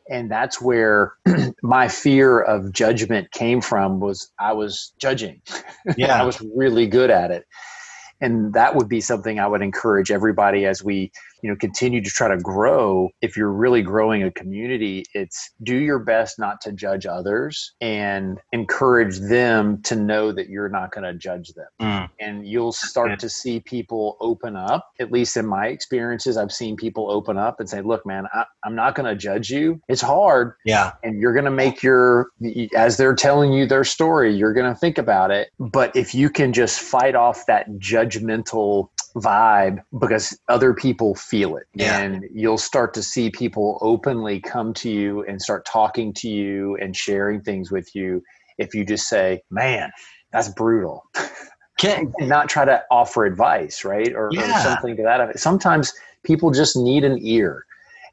[0.09, 1.13] and that's where
[1.63, 3.99] my fear of judgment came from.
[3.99, 5.41] Was I was judging?
[5.97, 7.45] Yeah, I was really good at it,
[8.21, 12.09] and that would be something I would encourage everybody as we you know continue to
[12.09, 16.71] try to grow if you're really growing a community it's do your best not to
[16.71, 21.67] judge others and encourage them to know that you're not going to judge them.
[21.81, 22.09] Mm.
[22.19, 26.75] and you'll start to see people open up at least in my experiences i've seen
[26.75, 29.81] people open up and say look man I, i'm not going to judge you.
[29.87, 30.53] It's hard.
[30.65, 30.91] Yeah.
[31.03, 32.27] And you're going to make your
[32.75, 35.49] as they're telling you their story you're going to think about it.
[35.59, 41.63] But if you can just fight off that judgmental vibe because other people feel it.
[41.73, 41.99] Yeah.
[41.99, 46.75] and you'll start to see people openly come to you and start talking to you
[46.81, 48.21] and sharing things with you
[48.57, 49.89] if you just say man
[50.31, 51.05] that's brutal.
[51.77, 54.13] Can not try to offer advice right?
[54.13, 54.59] Or, yeah.
[54.59, 55.39] or something to that effect.
[55.39, 57.65] Sometimes people just need an ear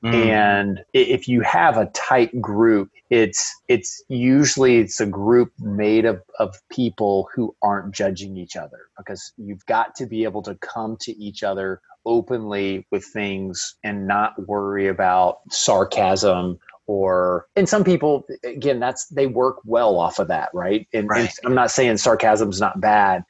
[0.05, 0.15] Mm.
[0.15, 6.23] And if you have a tight group, it's it's usually it's a group made of,
[6.39, 10.97] of people who aren't judging each other because you've got to be able to come
[11.01, 18.27] to each other openly with things and not worry about sarcasm or and some people
[18.45, 21.21] again that's they work well off of that right and, right.
[21.21, 23.23] and i'm not saying sarcasm's not bad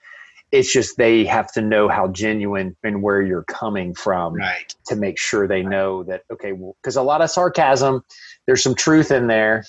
[0.51, 4.75] it's just they have to know how genuine and where you're coming from right.
[4.87, 8.03] to make sure they know that okay well because a lot of sarcasm
[8.47, 9.65] there's some truth in there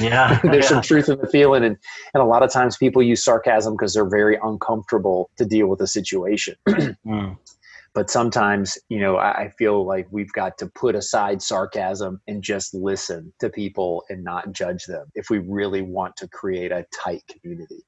[0.00, 0.68] yeah there's yeah.
[0.68, 1.76] some truth in the feeling and
[2.14, 5.80] and a lot of times people use sarcasm because they're very uncomfortable to deal with
[5.80, 7.36] a situation mm.
[7.94, 12.42] but sometimes you know I, I feel like we've got to put aside sarcasm and
[12.42, 16.86] just listen to people and not judge them if we really want to create a
[16.94, 17.84] tight community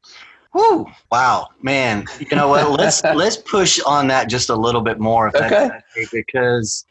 [1.11, 2.05] Wow, man!
[2.19, 2.71] You know what?
[2.71, 5.71] Let's let's push on that just a little bit more, if okay.
[6.13, 6.85] because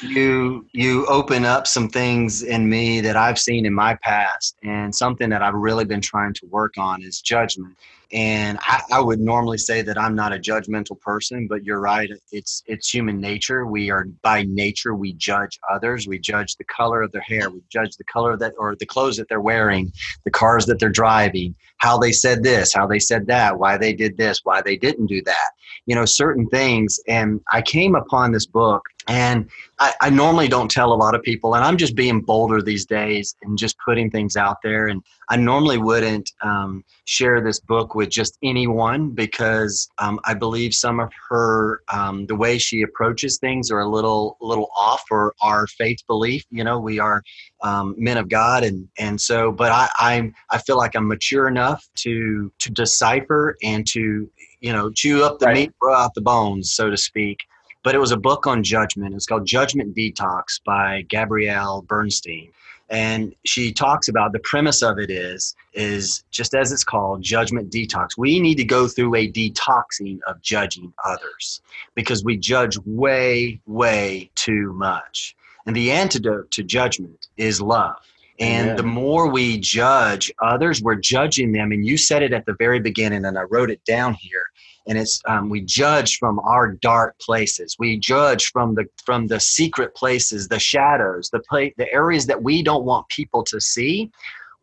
[0.00, 4.94] you you open up some things in me that I've seen in my past, and
[4.94, 7.76] something that I've really been trying to work on is judgment.
[8.12, 12.10] And I, I, would normally say that I'm not a judgmental person, but you're right.
[12.30, 13.64] It's it's human nature.
[13.64, 16.06] We are by nature we judge others.
[16.06, 17.48] We judge the color of their hair.
[17.48, 19.92] We judge the color that or the clothes that they're wearing,
[20.24, 23.94] the cars that they're driving, how they said this, how they said that, why they
[23.94, 25.50] did this, why they didn't do that.
[25.86, 27.00] You know, certain things.
[27.08, 31.22] And I came upon this book and I, I, normally don't tell a lot of
[31.22, 34.86] people, and I'm just being bolder these days and just putting things out there.
[34.86, 40.72] And I normally wouldn't um, share this book with just anyone because um, I believe
[40.72, 45.34] some of her, um, the way she approaches things, are a little, little off for
[45.42, 46.44] our faith belief.
[46.50, 47.24] You know, we are
[47.62, 51.48] um, men of God, and and so, but I, I'm, I feel like I'm mature
[51.48, 54.30] enough to to decipher and to
[54.62, 55.54] you know chew up the right.
[55.54, 57.40] meat, throw out the bones, so to speak
[57.82, 59.14] but it was a book on judgment.
[59.14, 62.52] It's called Judgment Detox by Gabrielle Bernstein.
[62.90, 67.70] And she talks about the premise of it is is just as it's called judgment
[67.70, 68.18] detox.
[68.18, 71.62] We need to go through a detoxing of judging others
[71.94, 75.34] because we judge way way too much.
[75.64, 77.96] And the antidote to judgment is love.
[78.40, 81.72] And the more we judge others, we're judging them.
[81.72, 84.44] And you said it at the very beginning, and I wrote it down here.
[84.86, 87.76] And it's um, we judge from our dark places.
[87.78, 92.42] We judge from the from the secret places the shadows the play the areas that
[92.42, 94.10] we don't want people to see.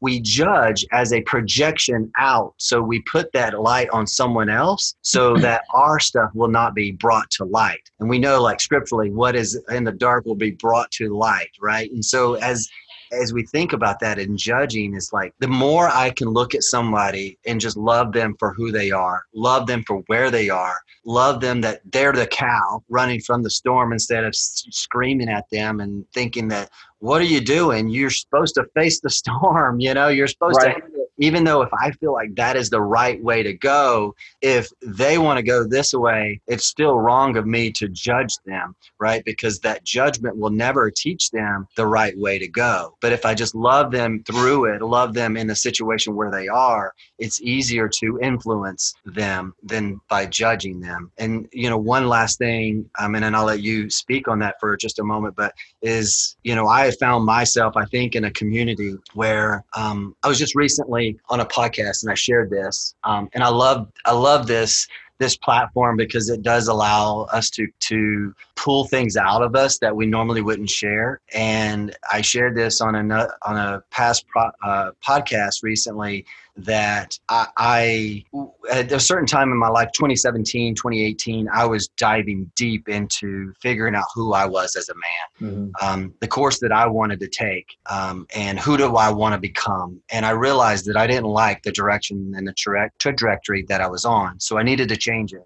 [0.02, 2.54] We judge as a projection out.
[2.58, 6.92] So we put that light on someone else so that our stuff will not be
[6.92, 7.90] brought to light.
[8.00, 11.52] And we know like scripturally what is in the dark will be brought to light
[11.62, 11.90] right?
[11.92, 12.70] And so as
[13.12, 16.64] as we think about that in judging, it's like the more I can look at
[16.64, 20.76] somebody and just love them for who they are, love them for where they are,
[21.06, 25.80] love them that they're the cow running from the storm instead of screaming at them
[25.80, 26.70] and thinking that
[27.00, 27.88] what are you doing?
[27.88, 29.80] You're supposed to face the storm.
[29.80, 30.76] You know, you're supposed right.
[30.76, 34.70] to, even though if I feel like that is the right way to go, if
[34.82, 39.24] they want to go this way, it's still wrong of me to judge them, right?
[39.26, 42.96] Because that judgment will never teach them the right way to go.
[43.02, 46.48] But if I just love them through it, love them in the situation where they
[46.48, 51.12] are, it's easier to influence them than by judging them.
[51.18, 54.56] And, you know, one last thing, I mean, and I'll let you speak on that
[54.60, 58.32] for just a moment, but is, you know, I found myself, I think, in a
[58.32, 63.30] community where um, I was just recently on a podcast and I shared this, um,
[63.34, 64.88] and I love I love this
[65.20, 69.96] this platform because it does allow us to to pull things out of us that
[69.96, 71.20] we normally wouldn't share.
[71.34, 76.26] And I shared this on a on a past pro, uh, podcast recently
[76.66, 78.26] that I, I,
[78.72, 83.96] at a certain time in my life 2017 2018 i was diving deep into figuring
[83.96, 85.52] out who i was as a man.
[85.52, 85.88] Mm-hmm.
[85.88, 89.40] um, the course that i wanted to take um, and who do i want to
[89.40, 90.02] become?
[90.12, 93.88] And i realized that i didn't like the direction and the tra- trajectory that i
[93.88, 95.46] was on so i needed to change it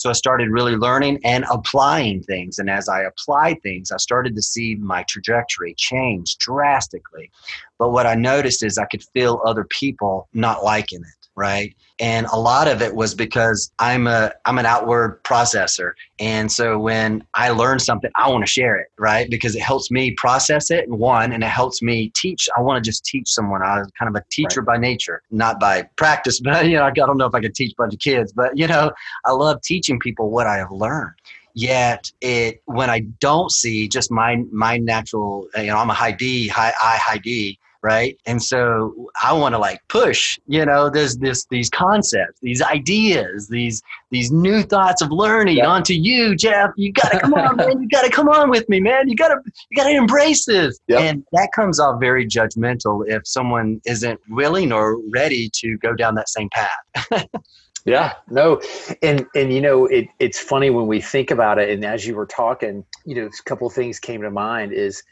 [0.00, 2.58] so I started really learning and applying things.
[2.58, 7.30] And as I applied things, I started to see my trajectory change drastically.
[7.78, 11.74] But what I noticed is I could feel other people not liking it right?
[11.98, 15.92] And a lot of it was because i'm a i'm an outward processor.
[16.18, 19.28] And so when i learn something i want to share it right?
[19.30, 22.48] Because it helps me process it one and it helps me teach.
[22.56, 23.62] I want to just teach someone.
[23.62, 24.74] I'm kind of a teacher right.
[24.74, 27.72] by nature not by practice but you know i don't know if i could teach
[27.72, 28.90] a bunch of kids but you know
[29.24, 31.14] i love teaching people what i have learned.
[31.54, 36.12] Yet it when i don't see just my my natural you know i'm a high
[36.12, 38.18] d high i high d right?
[38.26, 43.48] And so i want to like push you know there's this these concepts these ideas
[43.48, 45.66] these these new thoughts of learning yeah.
[45.66, 46.70] onto you jeff.
[46.76, 47.82] You gotta come on man.
[47.82, 49.08] You gotta come on with me man.
[49.08, 49.36] You gotta
[49.70, 50.78] you gotta embrace this.
[50.88, 51.00] Yep.
[51.00, 56.14] and that comes off very judgmental if someone isn't willing or ready to go down
[56.16, 57.26] that same path.
[57.86, 58.12] Yeah.
[58.28, 58.60] No.
[59.02, 62.14] And and you know it, it's funny when we think about it and as you
[62.14, 65.02] were talking you know a couple of things came to mind is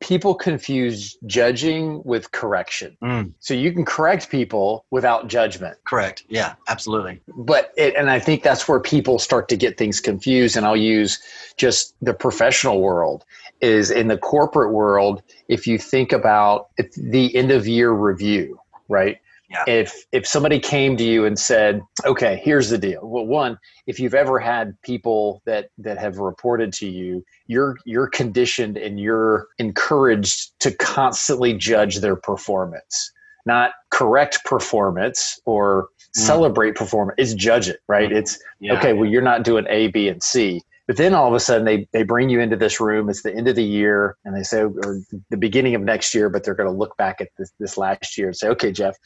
[0.00, 2.96] people confuse judging with correction.
[3.02, 3.32] Mm.
[3.40, 5.78] So you can correct people without judgment.
[5.84, 6.24] Correct.
[6.28, 7.20] Yeah, absolutely.
[7.36, 10.56] But it, and I think that's where people start to get things confused.
[10.56, 11.20] And I'll use
[11.56, 13.24] just the professional world
[13.60, 15.22] is in the corporate world.
[15.48, 19.18] If you think about the end of year review, right?
[19.48, 19.64] Yeah.
[19.66, 23.98] If if somebody came to you and said, "Okay, here's the deal." Well, one, if
[23.98, 29.48] you've ever had people that that have reported to you, you're you're conditioned and you're
[29.58, 33.10] encouraged to constantly judge their performance,
[33.46, 35.88] not correct performance or mm.
[36.12, 37.14] celebrate performance.
[37.16, 38.10] It's judge it, right?
[38.10, 38.16] Mm.
[38.16, 38.78] It's yeah.
[38.78, 38.92] okay.
[38.92, 40.60] Well, you're not doing A, B, and C.
[40.88, 43.10] But then all of a sudden they, they bring you into this room.
[43.10, 46.30] It's the end of the year, and they say, or the beginning of next year,
[46.30, 48.96] but they're going to look back at this, this last year and say, okay, Jeff,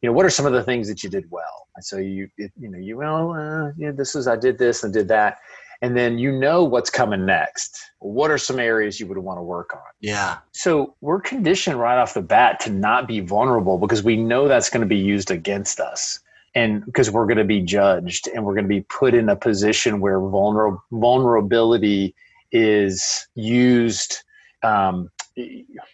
[0.00, 1.68] you know, what are some of the things that you did well?
[1.76, 4.82] And so you, it, you know, you, well, uh, yeah, this is, I did this
[4.82, 5.36] and did that.
[5.82, 7.78] And then you know what's coming next.
[7.98, 9.82] What are some areas you would want to work on?
[10.00, 10.38] Yeah.
[10.52, 14.70] So we're conditioned right off the bat to not be vulnerable because we know that's
[14.70, 16.20] going to be used against us
[16.56, 19.36] and because we're going to be judged and we're going to be put in a
[19.36, 22.14] position where vulner- vulnerability
[22.50, 24.24] is used
[24.62, 25.10] um,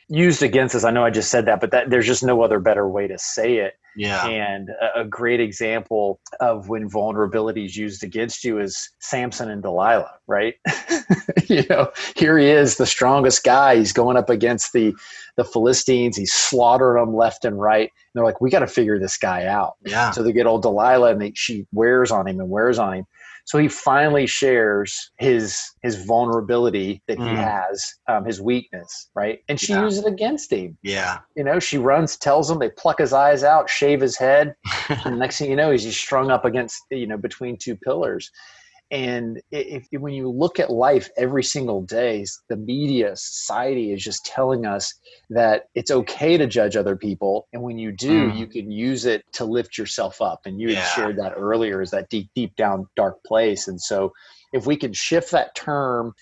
[0.09, 0.85] used against us.
[0.85, 3.18] I know I just said that, but that there's just no other better way to
[3.18, 3.75] say it.
[3.96, 4.25] Yeah.
[4.27, 9.62] And a, a great example of when vulnerability is used against you is Samson and
[9.62, 10.55] Delilah, right?
[11.47, 13.77] you know, here he is, the strongest guy.
[13.77, 14.95] He's going up against the
[15.37, 16.17] the Philistines.
[16.17, 17.91] He's slaughtering them left and right.
[17.91, 19.75] And they're like, we got to figure this guy out.
[19.85, 20.11] Yeah.
[20.11, 23.07] So they get old Delilah and they, she wears on him and wears on him.
[23.45, 27.37] So he finally shares his his vulnerability that he mm.
[27.37, 29.41] has, um, his weakness, right?
[29.49, 29.83] And she yeah.
[29.83, 30.79] uses it against him.
[30.83, 31.19] Yeah.
[31.37, 34.55] You know, she runs, tells him, they pluck his eyes out, shave his head,
[34.88, 38.31] and next thing you know, he's strung up against you know between two pillars.
[38.93, 44.05] And if, if, when you look at life every single day, the media, society is
[44.05, 44.93] just telling us
[45.31, 47.49] that it's okay to judge other people.
[47.55, 48.37] And when you do, mm.
[48.37, 50.43] you can use it to lift yourself up.
[50.45, 50.85] And you yeah.
[50.88, 53.67] shared that earlier is that deep, deep down dark place.
[53.67, 54.13] And so
[54.53, 56.13] if we can shift that term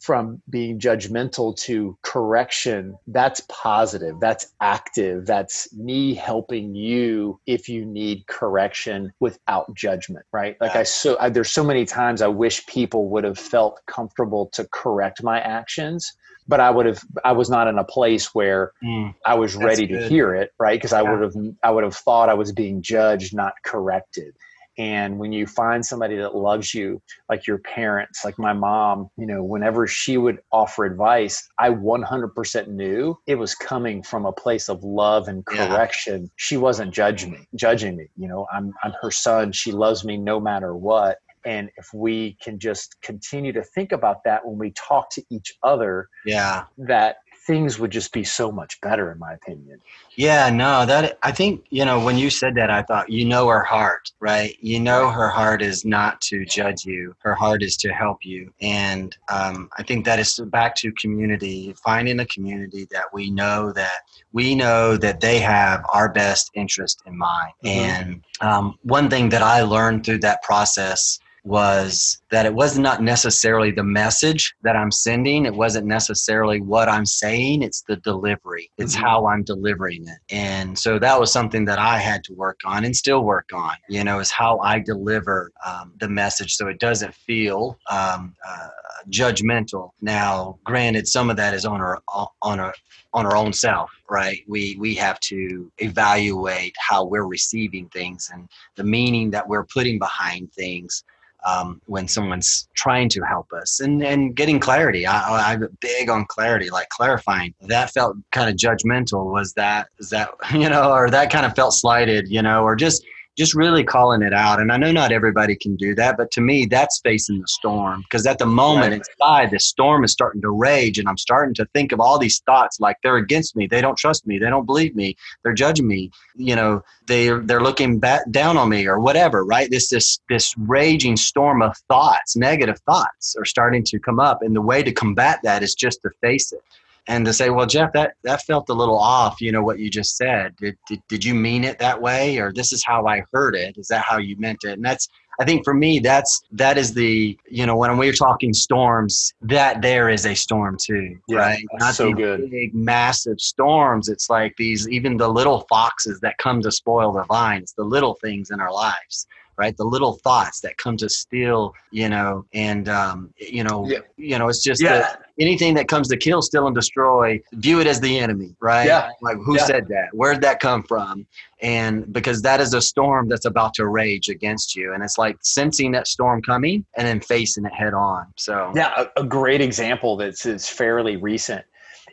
[0.00, 7.84] from being judgmental to correction, that's positive, that's active, that's me helping you if you
[7.84, 10.56] need correction without judgment, right?
[10.60, 14.46] Like I so I, there's so many times I wish people would have felt comfortable
[14.52, 16.12] to correct my actions
[16.48, 19.86] but I would have I was not in a place where mm, I was ready
[19.88, 20.78] to hear it, right?
[20.78, 24.36] Because I would have I would have thought I was being judged, not corrected.
[24.78, 29.26] And when you find somebody that loves you, like your parents, like my mom, you
[29.26, 34.68] know, whenever she would offer advice, I 100% knew it was coming from a place
[34.68, 36.22] of love and correction.
[36.22, 36.28] Yeah.
[36.36, 38.08] She wasn't judging me, judging me.
[38.16, 39.52] You know, I'm, I'm her son.
[39.52, 41.18] She loves me no matter what.
[41.46, 45.54] And if we can just continue to think about that when we talk to each
[45.62, 49.80] other, yeah, that things would just be so much better in my opinion.
[50.16, 53.48] Yeah no that i think you know when you said that i thought you know
[53.48, 54.56] her heart right?
[54.60, 57.14] You know her heart is not to judge you.
[57.20, 58.52] Her heart is to help you.
[58.60, 63.72] And um, i think that is back to community finding a community that we know
[63.72, 64.00] that
[64.32, 67.52] we know that they have our best interest in mind.
[67.64, 67.78] Mm-hmm.
[67.78, 73.00] and um, one thing that i learned through that process was that it was not
[73.00, 75.46] necessarily the message that I'm sending.
[75.46, 77.62] It wasn't necessarily what I'm saying.
[77.62, 78.68] It's the delivery.
[78.78, 79.04] It's mm-hmm.
[79.04, 80.18] how I'm delivering it.
[80.28, 83.74] And so that was something that I had to work on and still work on,
[83.88, 88.68] you know, is how I deliver um, the message so it doesn't feel um, uh,
[89.08, 89.90] judgmental.
[90.00, 92.02] Now, granted, some of that is on our,
[92.42, 92.74] on our,
[93.14, 94.42] on our own self, right?
[94.48, 100.00] We, we have to evaluate how we're receiving things and the meaning that we're putting
[100.00, 101.04] behind things
[101.46, 105.06] um, when someone's trying to help us and, and getting clarity.
[105.06, 107.54] I, I'm big on clarity, like clarifying.
[107.62, 109.32] That felt kind of judgmental.
[109.32, 112.74] Was that, is that, you know, or that kind of felt slighted, you know, or
[112.74, 113.06] just
[113.36, 114.60] just really calling it out.
[114.60, 118.00] And I know not everybody can do that, but to me, that's facing the storm.
[118.02, 119.02] Because at the moment right.
[119.08, 122.40] inside, the storm is starting to rage, and I'm starting to think of all these
[122.40, 125.86] thoughts like they're against me, they don't trust me, they don't believe me, they're judging
[125.86, 126.10] me.
[126.34, 129.44] You know, they they're looking back down on me or whatever.
[129.44, 129.70] Right?
[129.70, 134.56] This this this raging storm of thoughts, negative thoughts, are starting to come up, and
[134.56, 136.60] the way to combat that is just to face it
[137.08, 139.88] and to say, well, Jeff, that, that felt a little off, you know, what you
[139.88, 140.56] just said.
[140.56, 142.38] Did, did, did you mean it that way?
[142.38, 143.76] Or this is how I heard it.
[143.78, 144.72] Is that how you meant it?
[144.72, 148.52] And that's, I think for me, that's, that is the, you know, when we're talking
[148.52, 151.64] storms, that there is a storm too, yeah, right?
[151.74, 152.50] Not so good.
[152.50, 154.08] big, massive storms.
[154.08, 158.14] It's like these, even the little foxes that come to spoil the vines, the little
[158.14, 159.26] things in our lives
[159.58, 159.76] right?
[159.76, 163.98] The little thoughts that come to steal, you know, and um, you know, yeah.
[164.16, 165.16] you know, it's just yeah.
[165.38, 167.40] anything that comes to kill, steal, and destroy.
[167.54, 168.86] View it as the enemy, right?
[168.86, 169.10] Yeah.
[169.20, 169.64] Like who yeah.
[169.64, 170.08] said that?
[170.12, 171.26] Where'd that come from?
[171.62, 175.36] And because that is a storm that's about to rage against you, and it's like
[175.42, 178.26] sensing that storm coming and then facing it head on.
[178.36, 181.64] So yeah, a, a great example that's is fairly recent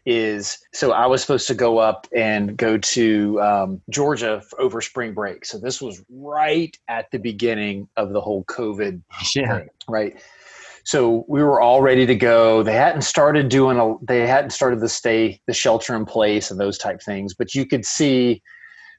[0.05, 5.13] is so I was supposed to go up and go to um, Georgia over spring
[5.13, 5.45] break.
[5.45, 9.01] So this was right at the beginning of the whole COVID
[9.35, 9.59] yeah.
[9.59, 10.21] thing, right?
[10.85, 12.61] So we were all ready to go.
[12.61, 16.59] They hadn't started doing a, they hadn't started the stay, the shelter in place and
[16.59, 18.41] those type things, but you could see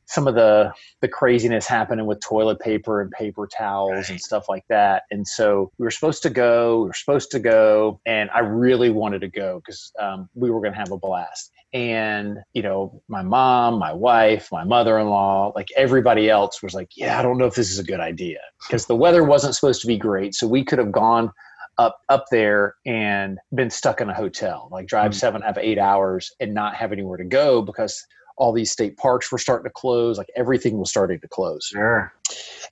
[0.07, 4.11] some of the the craziness happening with toilet paper and paper towels right.
[4.11, 5.05] and stuff like that.
[5.11, 6.83] And so we were supposed to go.
[6.83, 10.61] We were supposed to go, and I really wanted to go because um, we were
[10.61, 11.51] going to have a blast.
[11.73, 17.19] And you know, my mom, my wife, my mother-in-law, like everybody else was like, "Yeah,
[17.19, 19.87] I don't know if this is a good idea," because the weather wasn't supposed to
[19.87, 20.35] be great.
[20.35, 21.33] So we could have gone
[21.79, 25.19] up up there and been stuck in a hotel, like drive mm-hmm.
[25.19, 28.05] seven, have eight hours, and not have anywhere to go because
[28.37, 31.67] all these state parks were starting to close like everything was starting to close.
[31.67, 32.13] Sure.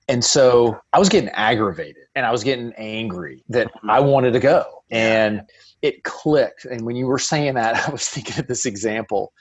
[0.07, 3.89] And so i was getting aggravated and i was getting angry that mm-hmm.
[3.89, 4.83] i wanted to go.
[4.91, 5.43] And
[5.81, 6.65] it clicked.
[6.65, 9.33] And when you were saying that i was thinking of this example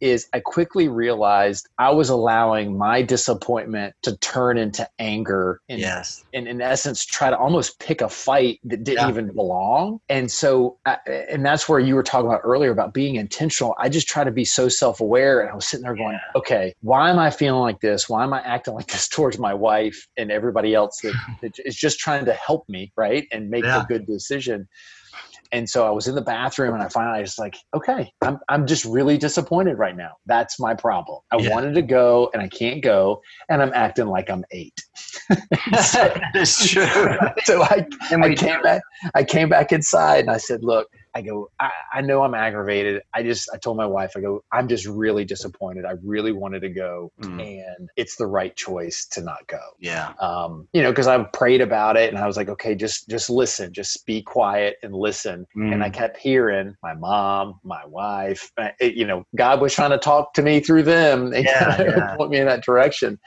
[0.00, 6.24] is I quickly realized I was allowing my disappointment to turn into anger and, yes.
[6.32, 9.08] and in essence try to almost pick a fight that didn't yeah.
[9.08, 10.00] even belong.
[10.08, 13.74] And so, and that's where you were talking about earlier about being intentional.
[13.78, 15.40] I just try to be so self aware.
[15.40, 16.38] And I was sitting there going, yeah.
[16.38, 18.08] okay, why am I feeling like this?
[18.08, 21.76] Why am I acting like this towards my wife and everybody else that, that is
[21.76, 23.26] just trying to help me, right?
[23.32, 23.82] And make yeah.
[23.82, 24.68] a good decision
[25.52, 28.66] and so I was in the bathroom and I finally was like, okay, I'm, I'm
[28.66, 30.12] just really disappointed right now.
[30.26, 31.20] That's my problem.
[31.32, 31.50] I yeah.
[31.50, 34.80] wanted to go and I can't go and I'm acting like I'm eight.
[35.82, 36.86] so, That's true.
[37.44, 38.82] so I, I came back,
[39.14, 43.02] I came back inside and I said, look, I go, I, I know I'm aggravated.
[43.12, 45.84] I just, I told my wife, I go, I'm just really disappointed.
[45.84, 47.40] I really wanted to go, mm.
[47.40, 49.60] and it's the right choice to not go.
[49.78, 50.12] Yeah.
[50.20, 53.28] Um, you know, because I prayed about it, and I was like, okay, just, just
[53.30, 55.46] listen, just be quiet and listen.
[55.56, 55.72] Mm.
[55.72, 55.94] And I mm.
[55.94, 60.34] kept hearing my mom, my wife, it, uh, you know, God was trying to talk
[60.34, 61.32] to me through them.
[61.40, 62.16] Yeah, yeah.
[62.18, 63.18] point me in that direction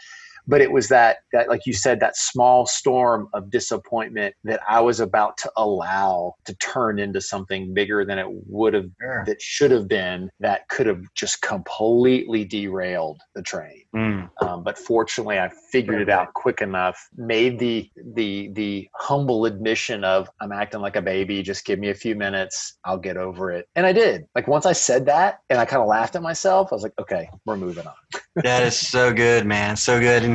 [0.47, 4.79] but it was that that like you said that small storm of disappointment that i
[4.79, 9.23] was about to allow to turn into something bigger than it would have sure.
[9.25, 13.83] that should have been that could have just completely derailed the train.
[13.95, 14.29] Mm.
[14.41, 20.03] um, but fortunately i figured it out quick enough made the the the humble admission
[20.03, 23.51] of i'm acting like a baby just give me a few minutes i'll get over
[23.51, 23.67] it.
[23.75, 24.25] And i did.
[24.35, 26.93] Like once i said that and i kind of laughed at myself i was like
[26.99, 27.93] okay we're moving on.
[28.37, 29.75] That is so good man.
[29.75, 30.23] So good.
[30.23, 30.32] And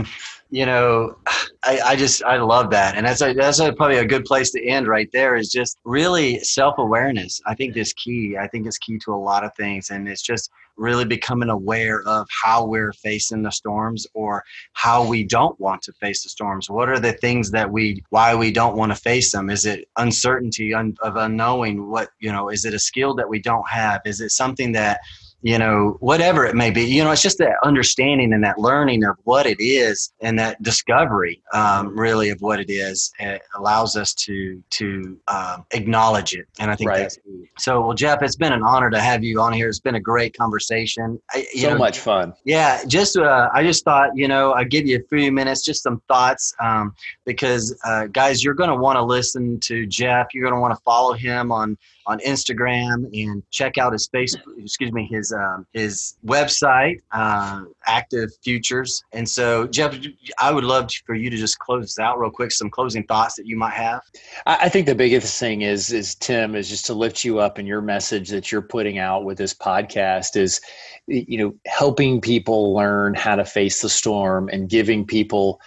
[0.50, 1.16] you know,
[1.62, 4.50] I, I just I love that, and that's a, that's a, probably a good place
[4.52, 5.36] to end right there.
[5.36, 7.40] Is just really self awareness.
[7.46, 8.36] I think is key.
[8.38, 12.02] I think it's key to a lot of things, and it's just really becoming aware
[12.06, 16.70] of how we're facing the storms or how we don't want to face the storms.
[16.70, 19.50] What are the things that we why we don't want to face them?
[19.50, 21.90] Is it uncertainty of unknowing?
[21.90, 22.48] What you know?
[22.48, 24.00] Is it a skill that we don't have?
[24.06, 25.00] Is it something that
[25.42, 26.82] you know, whatever it may be.
[26.82, 30.60] You know, it's just that understanding and that learning of what it is and that
[30.62, 36.46] discovery, um, really, of what it is, it allows us to to um, acknowledge it.
[36.58, 36.98] And I think right.
[36.98, 37.18] that's
[37.58, 37.80] so.
[37.80, 39.68] Well, Jeff, it's been an honor to have you on here.
[39.68, 41.20] It's been a great conversation.
[41.30, 42.34] I, so know, much fun.
[42.44, 45.84] Yeah, just uh, I just thought, you know, I'd give you a few minutes, just
[45.84, 50.28] some thoughts, um, because uh, guys, you're going to want to listen to Jeff.
[50.34, 51.78] You're going to want to follow him on
[52.08, 58.30] on Instagram and check out his Facebook, excuse me, his um, his website, uh, Active
[58.42, 59.04] Futures.
[59.12, 59.96] And so, Jeff,
[60.38, 62.50] I would love for you to just close this out real quick.
[62.50, 64.00] Some closing thoughts that you might have.
[64.46, 67.66] I think the biggest thing is is Tim is just to lift you up in
[67.66, 70.60] your message that you're putting out with this podcast is,
[71.06, 75.60] you know, helping people learn how to face the storm and giving people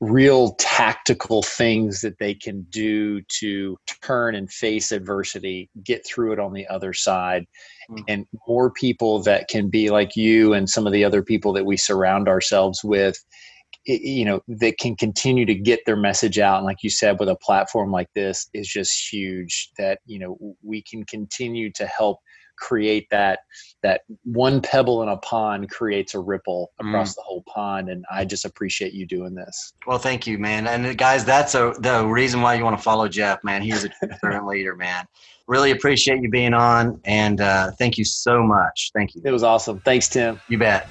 [0.00, 6.38] real tactical things that they can do to turn and face adversity, get through it
[6.38, 7.46] on the other side.
[7.90, 8.02] Mm-hmm.
[8.08, 11.64] And more people that can be like you and some of the other people that
[11.64, 13.24] we surround ourselves with
[13.86, 17.28] you know that can continue to get their message out and like you said with
[17.28, 22.18] a platform like this is just huge that you know we can continue to help
[22.56, 23.40] create that
[23.82, 27.16] that one pebble in a pond creates a ripple across mm.
[27.16, 29.72] the whole pond and i just appreciate you doing this.
[29.86, 30.66] Well thank you man.
[30.66, 33.62] And guys that's a, the reason why you want to follow jeff man.
[33.62, 33.88] He's a
[34.20, 35.06] current leader man.
[35.46, 38.90] Really appreciate you being on and uh, thank you so much.
[38.94, 39.22] Thank you.
[39.24, 39.80] It was awesome.
[39.80, 40.40] Thanks tim.
[40.48, 40.88] You bet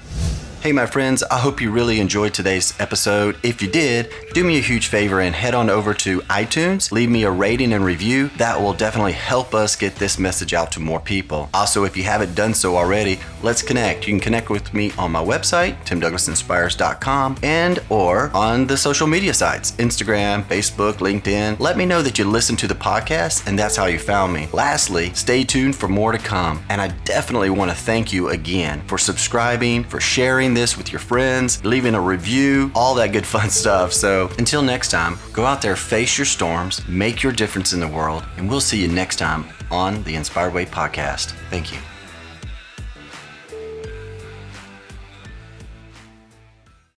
[0.62, 3.36] Hey, my friends, I hope you really enjoyed today's episode.
[3.44, 7.08] If you did, do me a huge favor and head on over to iTunes, leave
[7.08, 8.30] me a rating and review.
[8.38, 11.48] That will definitely help us get this message out to more people.
[11.54, 14.08] Also, if you haven't done so already, let's connect.
[14.08, 19.34] You can connect with me on my website, timdouglasinspires.com, and or on the social media
[19.34, 21.60] sites, Instagram, Facebook, LinkedIn.
[21.60, 24.48] Let me know that you listened to the podcast and that's how you found me.
[24.52, 26.64] Lastly, stay tuned for more to come.
[26.70, 30.98] And I definitely want to thank you again for subscribing, for sharing this with your
[30.98, 33.92] friends, leaving a review, all that good fun stuff.
[33.92, 37.88] So until next time, go out there, face your storms, make your difference in the
[37.88, 41.32] world, and we'll see you next time on the Inspired Way podcast.
[41.50, 41.78] Thank you.